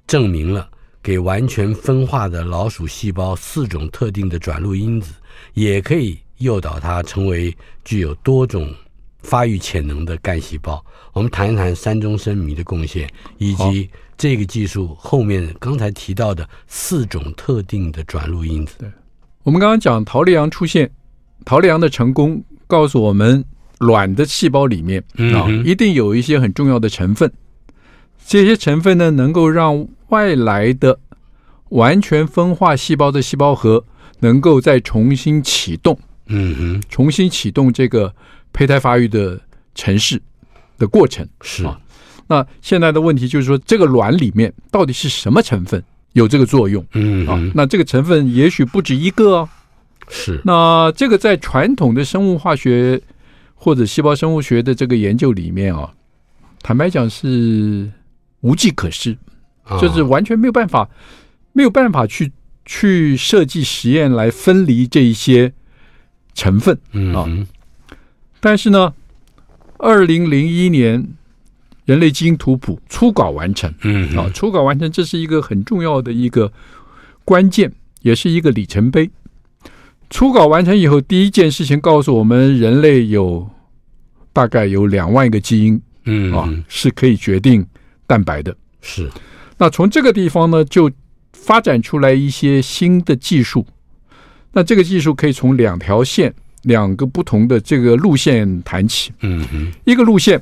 [0.06, 0.70] 证明了。
[1.02, 5.12] 给完全分化的老鼠细胞四种特定的转录因子，
[5.54, 8.72] 也可以诱导它成为具有多种
[9.22, 10.84] 发育潜能的干细胞。
[11.12, 18.74] 我们谈一谈山中伸弥的贡献，以及这个技术后面刚才提到的四种特定的转录因子。
[18.78, 18.90] 对，
[19.42, 20.90] 我们刚刚讲桃莉羊出现，
[21.44, 23.44] 桃莉羊的成功告诉我们，
[23.78, 25.02] 卵的细胞里面
[25.34, 27.32] 啊，一定有一些很重要的成分。
[28.26, 30.98] 这些成分呢，能够让外来的
[31.70, 33.84] 完全分化细胞的细胞核
[34.20, 38.14] 能够再重新启动，嗯哼，重新启动这个
[38.52, 39.40] 胚胎发育的
[39.74, 40.20] 程式
[40.78, 41.80] 的过程是啊。
[42.26, 46.84] 那现在的问题就是说，这个卵里面到底是什么成分有这个作用？
[46.92, 49.48] 嗯啊，那这个成分也许不止一个哦。
[50.08, 50.40] 是。
[50.44, 53.00] 那这个在传统的生物化学
[53.54, 55.92] 或者细胞生物学的这个研究里面啊，
[56.62, 57.90] 坦白讲是。
[58.42, 59.14] 无计可施，
[59.78, 60.88] 就是完全没有办法，
[61.52, 62.32] 没有办法去
[62.64, 65.52] 去设计实验来分离这一些
[66.34, 66.78] 成分
[67.14, 67.28] 啊。
[68.40, 68.94] 但是呢，
[69.78, 71.06] 二零零一年
[71.84, 76.52] 人类基因图谱初稿完成，嗯啊，初稿完成，这是一个很重要的一个
[77.24, 79.10] 关键，也是一个里程碑。
[80.08, 83.48] 初稿完成以后，第一件事情告诉我们，人类有
[84.32, 87.66] 大概有两万个基因，嗯啊，是可以决定。
[88.06, 89.08] 蛋白的是，
[89.60, 90.90] 那从这个地方呢，就
[91.34, 93.66] 发展出来一些新的技术。
[94.54, 99.12] 那这个技术可以从两条线、两个不同的这个路线谈起。
[99.20, 100.40] 嗯哼，一个路线，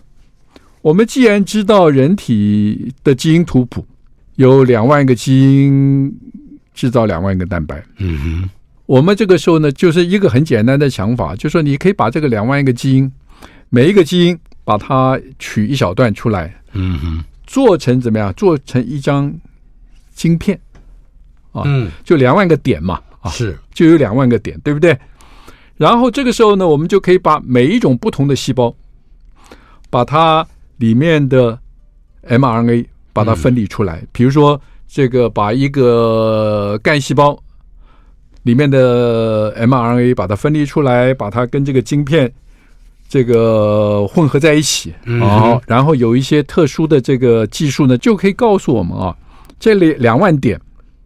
[0.82, 3.84] 我们既然知道人体的基因图谱
[4.36, 6.16] 有两万个基因
[6.72, 8.50] 制造两万个蛋白，嗯哼，
[8.86, 13.10] 我们这个时候呢，就是一个很简单的想法，就是说你可以把这个两万个基因，
[13.68, 17.24] 每一个基因把它取一小段出来，嗯哼。
[17.48, 18.30] 做成怎么样？
[18.34, 19.34] 做成一张
[20.14, 20.60] 晶片
[21.50, 24.96] 啊，嗯，就两万个点嘛，啊，是，就有两万个点，对不对？
[25.78, 28.74] 然后这个时候呢，我们就可以把每一种不同的细胞，
[29.88, 31.58] 把它里面的
[32.28, 32.84] mRNA
[33.14, 34.04] 把它分离出来。
[34.12, 37.40] 比如说，这个把一个干细胞
[38.42, 42.30] 里面的 mRNA 把它分离出来，把它跟这个晶片。
[43.08, 49.16] 这个混合在一起，好，然后有一些特殊的这个技术呢，就可以告诉我们啊，
[49.58, 50.60] 这里两万点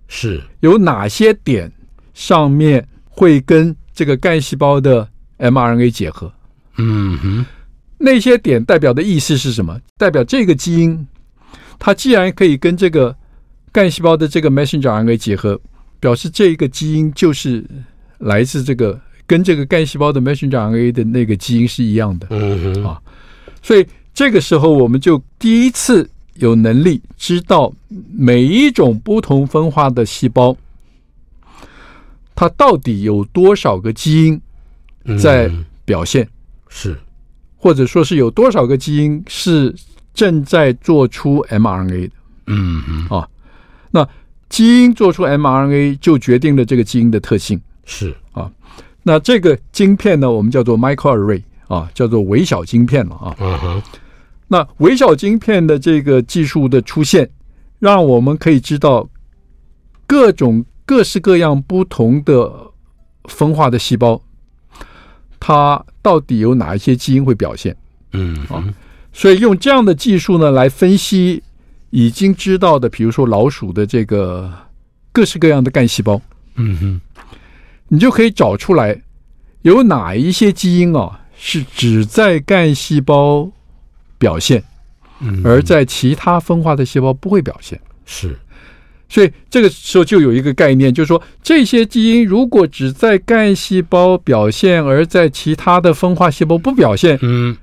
[0.09, 1.71] 是有哪些点
[2.12, 6.33] 上面会跟这个干细胞的 mRNA 结合。
[6.77, 7.47] 嗯哼，
[7.99, 9.79] 那些点代表的意思是什么？
[9.97, 11.07] 代表这个基因，
[11.79, 13.15] 它既然可以跟这个
[13.71, 15.61] 干细胞的这个 messenger RNA 结合，
[16.01, 17.65] 表示这一个基因就是
[18.19, 19.01] 来自这个。
[19.33, 22.85] 跟这个干细胞的 messenger RNA 的那个基因是一样的，嗯哼。
[22.85, 23.01] 啊，
[23.62, 27.73] 所以这个时候我们就第一次有能力知道
[28.12, 30.55] 每一种不同分化的细胞，
[32.35, 35.51] 它到底有多少个基因在
[35.87, 36.29] 表现，
[36.68, 36.95] 是，
[37.57, 39.75] 或者说是有多少个基因是
[40.12, 42.11] 正在做出 mRNA 的，
[42.49, 43.18] 嗯哼。
[43.18, 43.27] 啊，
[43.90, 44.07] 那
[44.51, 48.14] 基因做出 mRNA 就决定了这个基因的特性，是。
[48.33, 48.53] 啊。
[49.03, 53.37] 那这个晶片呢，我们叫做 microarray 啊，叫做微小晶片了啊。
[53.41, 53.83] 嗯哼。
[54.49, 57.29] 那微小晶片的这个技术的出现，
[57.79, 59.09] 让我们可以知道
[60.07, 62.53] 各种各式各样不同的
[63.25, 64.21] 分化的细胞，
[65.41, 67.75] 它到底有哪一些基因会表现？
[68.12, 68.62] 嗯啊，
[69.12, 71.43] 所以用这样的技术呢来分析
[71.91, 74.53] 已经知道的，比如说老鼠的这个
[75.12, 76.21] 各式各样的干细胞。
[76.57, 77.00] 嗯哼。
[77.93, 79.03] 你就可以找出来，
[79.61, 83.53] 有哪一些基因啊是只在干细胞
[84.17, 84.65] 表现，
[85.45, 87.79] 而在其他分化的细胞不会表现。
[88.07, 88.35] 是，
[89.11, 97.55] 所以这个时候就有一个概念，就是说这些基因如果只在干细胞表现，而在其他的分化细胞不表现，嗯，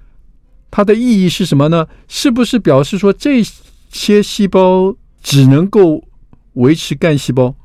[0.69, 1.87] 它的意义是什么呢？
[2.07, 3.41] 是不是表示说这
[3.89, 6.03] 些细胞只能够
[6.53, 7.55] 维持干细胞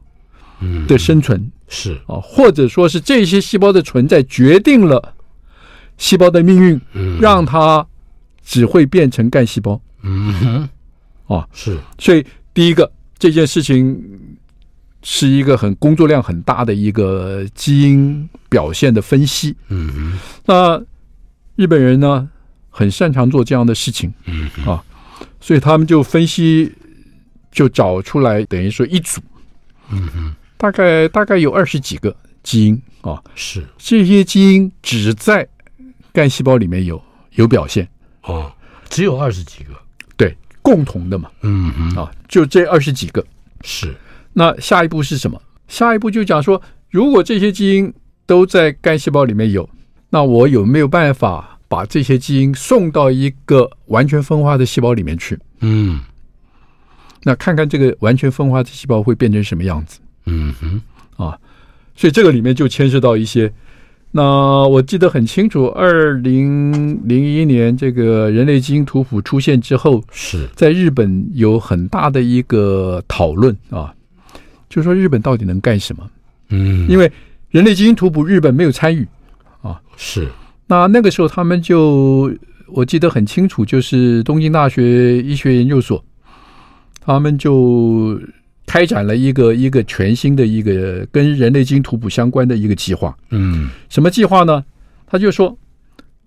[0.89, 1.53] 的生存？
[1.69, 5.15] 是啊，或者说是这些细胞的存在决定了
[5.97, 7.87] 细胞的命运，嗯，让它
[8.45, 9.81] 只会变成干细胞。
[10.03, 10.69] 嗯
[11.27, 11.79] 哼，啊，是。
[11.99, 13.99] 所以第一个这件事情
[15.03, 19.57] 是一个很工作量很大的一个基因表现的分析。
[19.69, 20.83] 嗯嗯，那
[21.57, 22.29] 日本人呢，
[22.71, 24.13] 很擅长做这样的事情。
[24.27, 24.83] 嗯啊，
[25.41, 26.73] 所以他们就分析，
[27.51, 29.21] 就找出来，等于说一组。
[29.91, 35.47] 嗯嗯，大概大概有二十几个基因啊，是这些基因只在
[36.13, 37.03] 干细胞里面有
[37.33, 37.89] 有表现。
[38.23, 38.51] 哦，
[38.89, 39.75] 只有二十几个，
[40.17, 41.31] 对，共同的嘛。
[41.43, 43.25] 嗯嗯啊，就这二十几个。
[43.63, 43.95] 是。
[44.33, 45.41] 那下一步是什么？
[45.69, 47.93] 下一步就讲说，如果这些基因
[48.27, 49.69] 都在干细胞里面有，
[50.11, 55.39] 那我有没有办法把这些基因送到一个完全分化的细胞里面去？
[55.61, 56.01] 嗯，
[57.23, 59.99] 那看看这个完全分化的细胞会变成什么样子？
[60.27, 60.81] 嗯哼，
[61.17, 61.39] 啊，
[61.95, 63.53] 所以这个里面就牵涉到一些。
[64.17, 64.23] 那
[64.69, 73.93] 我记得很清楚，二零零一年这个人类基因图谱出现之后，是在日本有很大的一个讨论啊。
[74.69, 76.09] 就说日本到底能干什么？
[76.51, 77.11] 嗯，因为
[77.51, 79.07] 人类基因图谱日本没有参与
[79.63, 79.81] 啊。
[79.97, 80.29] 是。
[80.67, 82.33] 那那个时候他们就
[82.69, 86.03] 我记得很清楚，就是东京大学医学研究所，
[87.01, 88.21] 他们就
[88.75, 93.17] 开展了一个一个全新的一个跟人类基因图谱相关的一个计划。
[93.31, 94.65] 嗯，什么计划呢？
[95.07, 95.57] 他就说，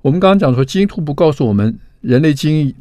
[0.01, 2.73] 我们刚刚讲说基因图谱告诉我们，人类基因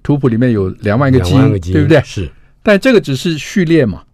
[0.00, 2.00] 图谱里面有两万个基因，基因对不对？
[2.04, 2.30] 是。
[2.62, 4.04] 但这个只是序列嘛。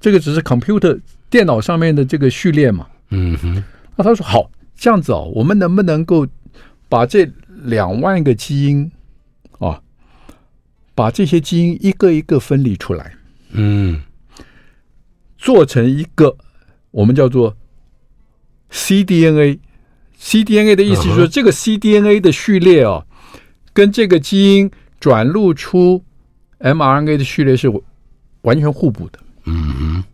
[0.00, 0.98] 这个只是 computer
[1.28, 2.86] 电脑上面的这个序列嘛？
[3.10, 3.62] 嗯哼。
[3.94, 6.26] 那他说好，这样子哦，我们能不能够
[6.88, 7.30] 把这
[7.64, 8.90] 两万个基因
[9.58, 9.82] 啊，
[10.94, 13.12] 把这些基因一个一个分离出来，
[13.50, 14.00] 嗯，
[15.36, 16.36] 做成一个
[16.90, 17.56] 我们叫做
[18.70, 19.58] cDNA。
[20.18, 23.06] cDNA 的意思是说，这个 cDNA 的序列哦，
[23.72, 26.02] 跟这个基因转录出
[26.58, 27.70] mRNA 的序列是
[28.42, 29.18] 完全互补的。
[29.44, 30.04] 嗯哼，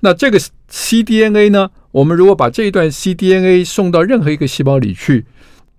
[0.00, 0.38] 那这个
[0.70, 1.70] cDNA 呢？
[1.92, 5.26] 我们如果把这一段 cDNA 送到任何一个细胞里去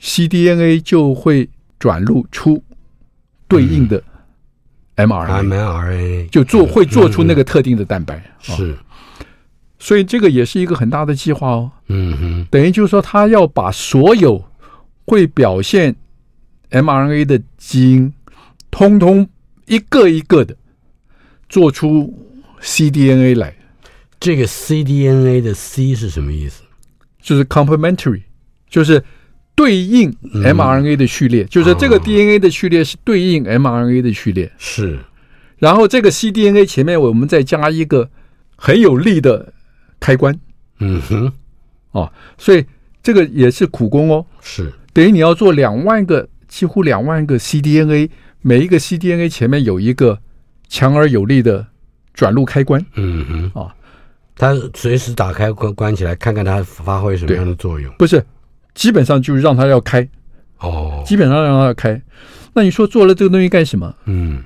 [0.02, 1.48] ，cDNA 就会
[1.80, 2.62] 转录出
[3.48, 4.04] 对应的
[4.96, 8.24] mRNA，就做会做出那个特定的蛋白。
[8.40, 8.76] 是，
[9.80, 11.72] 所以这个也是一个很大的计划哦。
[11.88, 14.44] 嗯哼，等于就是说，他要把所有
[15.06, 15.96] 会表现
[16.70, 18.14] mRNA 的基因，
[18.70, 19.28] 通通
[19.66, 20.56] 一个一个的
[21.50, 22.14] 做出。
[22.64, 23.56] cDNA 来，
[24.20, 26.62] 这个 cDNA 的 C 是什么意思？
[27.20, 28.22] 就是 complementary，
[28.70, 29.04] 就是
[29.62, 34.52] 对应 mRNA 的序列，嗯、就是这个 DNA 的序列是对应 mRNA 的序列。
[34.58, 34.98] 是，
[35.60, 38.10] 然后这个 cDNA 前面我们再加一个
[38.56, 39.54] 很有力的
[40.00, 40.36] 开关。
[40.80, 41.32] 嗯哼，
[41.92, 42.66] 哦，所以
[43.04, 44.26] 这个也是苦工哦。
[44.42, 48.10] 是，等于你要做两万个，几乎两万个 cDNA，
[48.42, 50.20] 每一个 cDNA 前面有一个
[50.68, 51.68] 强而有力的。
[52.14, 53.74] 转录开关，嗯哼，啊，
[54.36, 57.92] 它随时打开关关起来，看看它发挥什么样的作用。
[57.98, 58.22] 不是，
[58.74, 60.08] 基本上就是让他要开，
[60.60, 62.02] 哦，基本上让他要开。
[62.54, 63.94] 那你说做了这个东西干什么？
[64.06, 64.44] 嗯，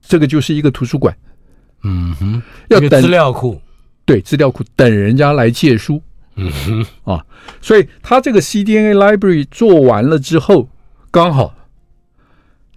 [0.00, 1.16] 这个就是一个图书馆，
[1.82, 3.60] 嗯哼，要等资料库，
[4.04, 6.02] 对，资料库等人家来借书，
[6.36, 7.24] 嗯哼，啊，
[7.60, 10.68] 所以他这个 cDNA library 做完了之后，
[11.10, 11.54] 刚好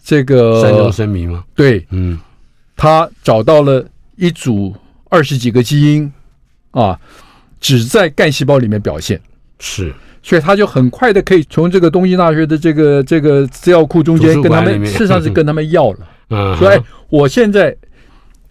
[0.04, 1.44] 这个善终声明吗？
[1.56, 2.20] 对，嗯，
[2.76, 3.86] 他找到了。
[4.20, 4.76] 一组
[5.12, 6.12] 二十几个基因
[6.72, 7.00] 啊，
[7.60, 9.22] 只在干细胞里面表现，
[9.60, 9.94] 是，
[10.28, 16.00] 所以他就很快的可以从这个东京大学的这个这个资料库中间跟他们，事实上是跟他们要了，
[16.32, 17.74] 嗯，说哎，我现在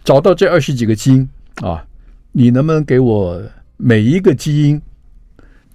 [0.03, 1.85] 找到这二十几个基因啊，
[2.31, 3.39] 你能不能给我
[3.77, 4.81] 每一个基因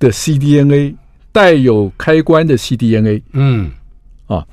[0.00, 0.92] 的 cDNA
[1.30, 3.22] 带有开关的 cDNA？
[3.34, 3.70] 嗯，
[4.26, 4.44] 啊，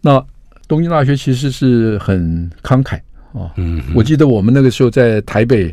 [0.00, 0.20] 那
[0.66, 2.96] 东京大学其实是很慷慨。
[3.32, 5.72] 啊，嗯，我记得我们那个时候在台北，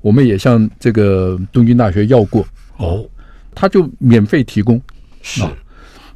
[0.00, 2.44] 我们也向这个东京大学要过，
[2.78, 3.06] 哦，
[3.56, 4.80] 他就免费提供，
[5.20, 5.42] 是，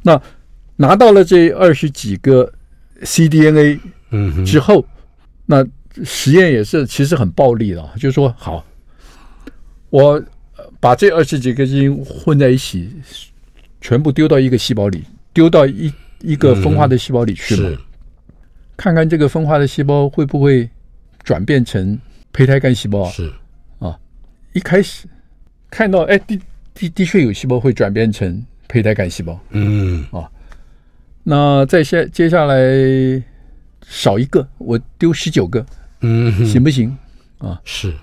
[0.01, 0.21] 那
[0.77, 2.49] 拿到了这二十几个
[3.01, 3.77] cDNA，
[4.11, 4.85] 嗯，之后，
[5.45, 5.65] 那
[6.05, 8.63] 实验也是其实很暴力的，就是说好，
[9.89, 10.23] 我
[10.79, 12.89] 把这二十几个基因混在一起，
[13.81, 17.77] 全部丢到一个细胞里，丢到一一个分化的细胞里去嘛，
[18.77, 20.69] 看看这个分化的细胞会不会。
[21.23, 21.99] 转变成
[22.33, 23.31] 胚胎干细胞是。
[23.77, 23.95] 啊，
[24.53, 25.07] 一开始
[25.69, 26.41] 看到哎，的
[26.81, 30.05] 的的确有细胞会转变成胚胎干细胞，嗯。
[30.11, 30.29] 啊，
[31.23, 32.55] 那再下接下来
[33.87, 35.65] 少一个，我丢十九个，
[36.01, 36.95] 嗯，行不行？
[37.37, 37.59] 啊？
[37.63, 37.93] 是，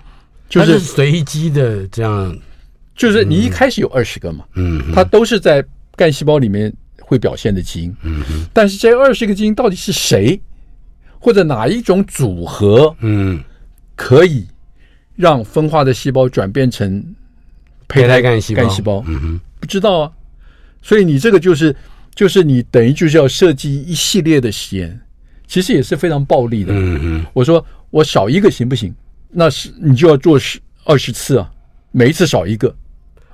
[0.47, 2.37] 就是随机的这样，
[2.95, 5.63] 就是你一开始有二十个嘛，嗯，它都是在
[5.95, 8.23] 干细胞里面会表现的基因，嗯，
[8.53, 10.39] 但是这二十个基因到底是谁？
[11.21, 13.43] 或者哪一种组合，嗯，
[13.95, 14.47] 可以
[15.15, 17.03] 让分化的细胞转变成
[17.89, 18.61] 胚胎干细胞？
[18.61, 20.11] 干细胞，嗯哼，不知道啊。
[20.81, 21.75] 所以你这个就是
[22.15, 24.97] 就是你等于就是要设计一系列的实验，
[25.45, 26.71] 其实也是非常暴力的。
[26.73, 28.93] 嗯嗯，我说我少一个行不行？
[29.29, 31.51] 那是你就要做十二十次啊，
[31.91, 32.73] 每一次少一个。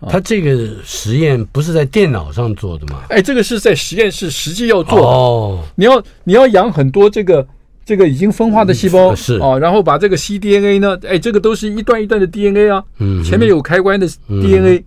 [0.10, 3.04] 他这个实验不是在电脑上做的吗？
[3.10, 5.64] 哎，这个是在实验室实际要做哦。
[5.76, 7.48] 你要你要养很多这个
[7.86, 9.38] 这个已经分化的细胞、嗯、是。
[9.40, 14.84] 啊，然后把这个 cDNA 呢，哎，这个都是一段一段的 DNA 啊，嗯，前面有开关的 DNA，、嗯、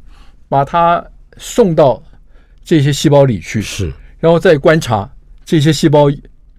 [0.49, 1.05] 把它
[1.36, 2.03] 送到
[2.64, 5.09] 这些细胞里去，是，然后再观察
[5.44, 6.11] 这些细胞，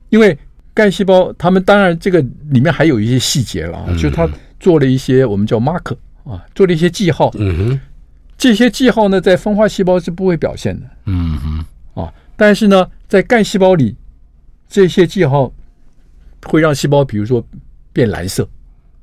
[0.09, 0.37] 因为
[0.73, 4.27] 干细胞它们当然这个里面还有一些细节了啊，嗯、就它
[4.59, 7.81] 做了一些我们叫 marker 啊，做了一些记号，嗯哼。
[8.37, 10.85] 这些记号呢，在分化细胞是不会表现的。
[11.07, 13.97] 嗯哼，啊，但是呢，在干细胞里，
[14.69, 15.51] 这些记号
[16.45, 17.45] 会让细胞，比如说
[17.91, 18.47] 变蓝色。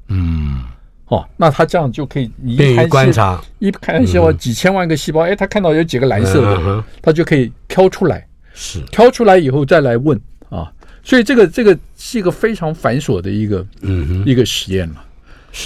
[0.09, 0.62] 嗯，
[1.07, 8.26] 哦、啊，那他这样就可以，你一看观察，一看细胞几千万个细胞，哎，他看到有几个蓝色的，他就可以挑出来。
[8.55, 10.18] 是，挑出来以后再来问
[10.49, 10.72] 啊，
[11.03, 15.03] 所以这个这个是一个非常繁琐的一个嗯哼一个实验了。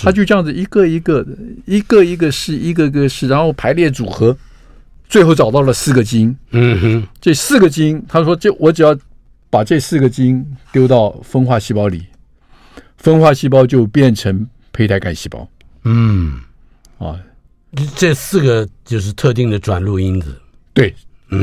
[0.03, 4.37] 他就这样子一个一个的，一个一个是，一个一个是，然后排列组合，
[5.09, 6.37] 最后找到了四个基因。
[6.53, 8.97] 嗯哼，这四个基因，他说，这我只要
[9.51, 12.07] 把这四个基因丢到分化细胞里，
[12.97, 15.47] 分化细胞就变成胚胎干细胞。
[15.85, 16.41] 嗯，
[16.99, 17.21] 啊，
[17.97, 20.35] 这四个就是特定的转录因子。
[20.73, 20.95] 对，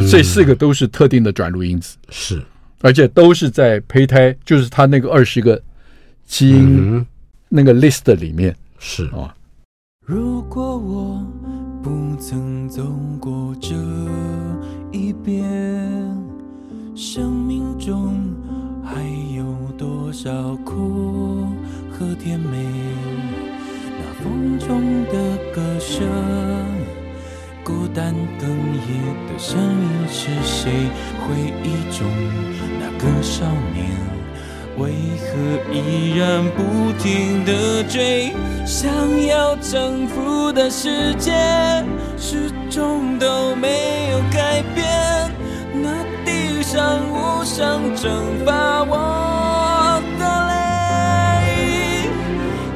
[0.10, 1.98] 这四个都是特定的转录因子。
[2.10, 2.42] 是，
[2.82, 5.62] 而且都是在胚胎，就是它那个二十个
[6.26, 7.06] 基因。
[7.50, 9.34] 那个 list 里面是啊。
[10.06, 11.26] 如果我
[11.82, 12.84] 不曾走
[13.22, 13.74] 过这
[14.92, 15.46] 一边，
[16.98, 18.18] 生命中
[18.84, 19.04] 还
[19.36, 19.46] 有
[19.78, 20.32] 多少
[20.66, 21.46] 苦
[21.92, 22.58] 和甜美？
[24.00, 26.08] 那风中的歌声，
[27.64, 30.72] 孤单哽咽的声音是谁？
[31.22, 32.08] 回忆中
[32.80, 33.46] 那个少
[33.76, 33.96] 年。
[34.80, 35.28] 为何
[35.72, 38.34] 依然不停地追？
[38.66, 38.90] 想
[39.28, 41.32] 要征服的世界，
[42.18, 45.32] 始终都没有改变。
[45.80, 46.04] 那
[46.70, 52.10] 上无声蒸发我的泪，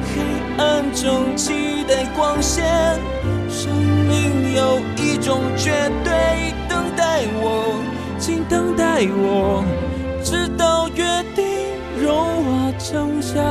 [0.08, 0.12] 黑
[0.56, 2.64] 暗中期待光线。
[3.50, 7.84] 生命有一种绝对，等待我，
[8.18, 9.62] 请等待我，
[10.24, 11.04] 直到约
[11.36, 11.44] 定。
[12.00, 13.42] 融化成笑